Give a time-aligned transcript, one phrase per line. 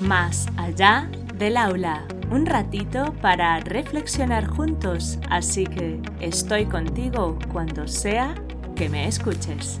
[0.00, 8.36] Más allá del aula, un ratito para reflexionar juntos, así que estoy contigo cuando sea
[8.76, 9.80] que me escuches.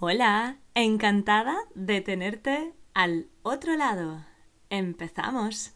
[0.00, 4.22] Hola, encantada de tenerte al otro lado.
[4.68, 5.74] Empezamos.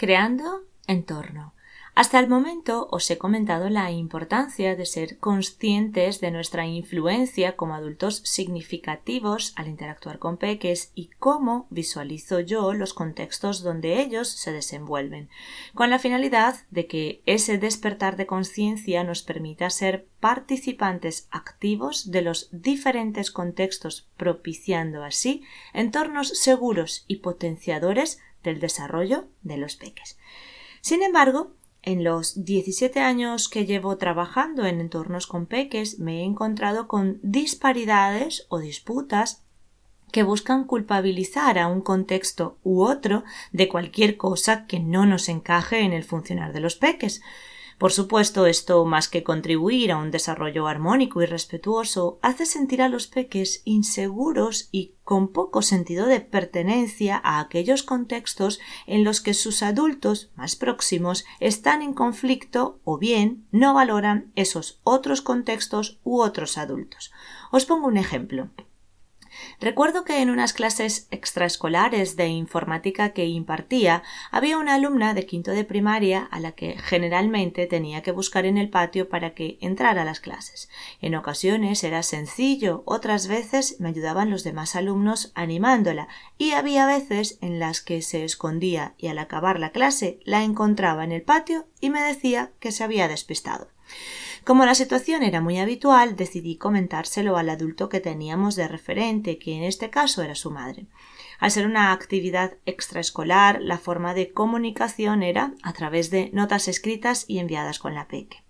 [0.00, 1.52] Creando entorno.
[1.94, 7.74] Hasta el momento os he comentado la importancia de ser conscientes de nuestra influencia como
[7.74, 14.52] adultos significativos al interactuar con peques y cómo visualizo yo los contextos donde ellos se
[14.52, 15.28] desenvuelven,
[15.74, 22.22] con la finalidad de que ese despertar de conciencia nos permita ser participantes activos de
[22.22, 25.42] los diferentes contextos, propiciando así
[25.74, 30.18] entornos seguros y potenciadores del desarrollo de los peques.
[30.80, 31.52] Sin embargo,
[31.82, 37.18] en los 17 años que llevo trabajando en entornos con peques me he encontrado con
[37.22, 39.42] disparidades o disputas
[40.12, 45.80] que buscan culpabilizar a un contexto u otro de cualquier cosa que no nos encaje
[45.80, 47.22] en el funcionar de los peques.
[47.80, 52.90] Por supuesto, esto, más que contribuir a un desarrollo armónico y respetuoso, hace sentir a
[52.90, 59.32] los peques inseguros y con poco sentido de pertenencia a aquellos contextos en los que
[59.32, 66.20] sus adultos más próximos están en conflicto o bien no valoran esos otros contextos u
[66.20, 67.10] otros adultos.
[67.50, 68.50] Os pongo un ejemplo.
[69.60, 75.50] Recuerdo que en unas clases extraescolares de informática que impartía había una alumna de quinto
[75.50, 80.02] de primaria a la que generalmente tenía que buscar en el patio para que entrara
[80.02, 80.68] a las clases.
[81.00, 87.38] En ocasiones era sencillo, otras veces me ayudaban los demás alumnos animándola y había veces
[87.40, 91.66] en las que se escondía y al acabar la clase la encontraba en el patio
[91.80, 93.68] y me decía que se había despistado.
[94.44, 99.56] Como la situación era muy habitual, decidí comentárselo al adulto que teníamos de referente, que
[99.56, 100.86] en este caso era su madre.
[101.38, 107.24] Al ser una actividad extraescolar, la forma de comunicación era a través de notas escritas
[107.28, 108.42] y enviadas con la peque.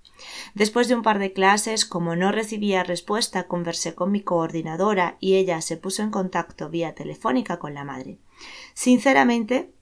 [0.54, 5.34] Después de un par de clases, como no recibía respuesta, conversé con mi coordinadora y
[5.34, 8.18] ella se puso en contacto vía telefónica con la madre.
[8.74, 9.72] Sinceramente,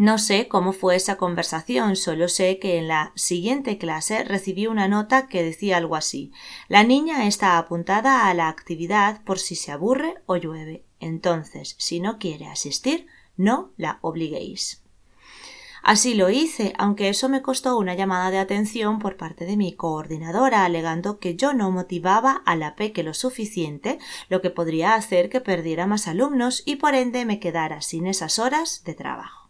[0.00, 4.88] no sé cómo fue esa conversación, solo sé que en la siguiente clase recibí una
[4.88, 6.32] nota que decía algo así
[6.68, 10.86] La niña está apuntada a la actividad por si se aburre o llueve.
[11.00, 14.82] Entonces, si no quiere asistir, no la obliguéis.
[15.82, 19.74] Así lo hice, aunque eso me costó una llamada de atención por parte de mi
[19.74, 23.98] coordinadora, alegando que yo no motivaba a la peque lo suficiente,
[24.30, 28.38] lo que podría hacer que perdiera más alumnos y por ende me quedara sin esas
[28.38, 29.49] horas de trabajo.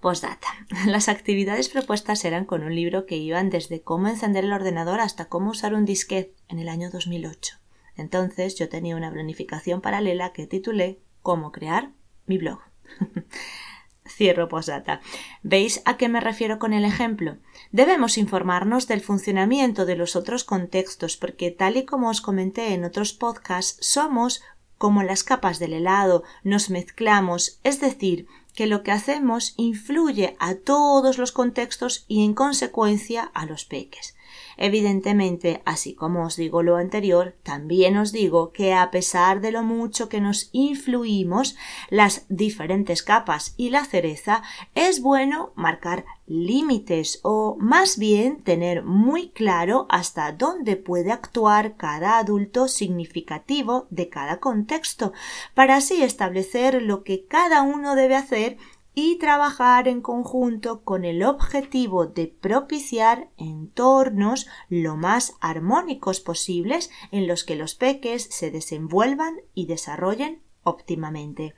[0.00, 0.48] Postdata.
[0.86, 5.26] Las actividades propuestas eran con un libro que iban desde cómo encender el ordenador hasta
[5.26, 7.56] cómo usar un disquete en el año 2008.
[7.96, 11.90] Entonces yo tenía una planificación paralela que titulé Cómo crear
[12.26, 12.60] mi blog.
[14.08, 15.00] Cierro postdata.
[15.42, 17.36] ¿Veis a qué me refiero con el ejemplo?
[17.70, 22.84] Debemos informarnos del funcionamiento de los otros contextos porque tal y como os comenté en
[22.84, 24.42] otros podcasts somos
[24.78, 30.54] como las capas del helado, nos mezclamos, es decir, que lo que hacemos influye a
[30.54, 34.16] todos los contextos y en consecuencia a los peques.
[34.56, 39.62] Evidentemente, así como os digo lo anterior, también os digo que a pesar de lo
[39.62, 41.56] mucho que nos influimos,
[41.88, 44.42] las diferentes capas y la cereza,
[44.74, 52.18] es bueno marcar límites o más bien tener muy claro hasta dónde puede actuar cada
[52.18, 55.12] adulto significativo de cada contexto,
[55.54, 58.58] para así establecer lo que cada uno debe hacer
[58.94, 67.26] y trabajar en conjunto con el objetivo de propiciar entornos lo más armónicos posibles en
[67.26, 71.54] los que los peques se desenvuelvan y desarrollen óptimamente.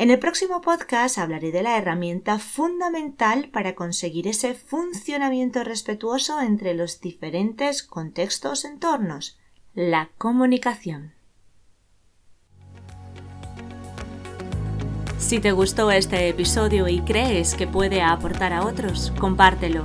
[0.00, 6.72] En el próximo podcast hablaré de la herramienta fundamental para conseguir ese funcionamiento respetuoso entre
[6.72, 9.38] los diferentes contextos entornos,
[9.74, 11.12] la comunicación.
[15.18, 19.84] Si te gustó este episodio y crees que puede aportar a otros, compártelo.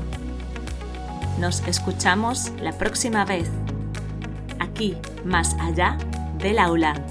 [1.41, 3.49] Nos escuchamos la próxima vez,
[4.59, 4.95] aquí,
[5.25, 5.97] más allá
[6.37, 7.05] del aula.